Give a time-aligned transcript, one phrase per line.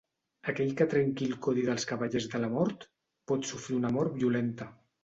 [0.53, 2.89] Aquell que trenqui el codi dels cavallers de la mort
[3.33, 4.73] pot sofrir una mort violenta.